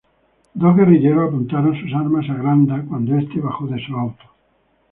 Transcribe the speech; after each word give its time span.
Dos 0.55 0.75
guerrilleros 0.75 1.27
apuntaron 1.27 1.79
sus 1.79 1.93
armas 1.93 2.27
a 2.27 2.33
Granda 2.33 2.83
cuando 2.89 3.15
este 3.19 3.39
bajó 3.39 3.67
de 3.67 3.85
su 3.85 3.95
auto. 3.95 4.23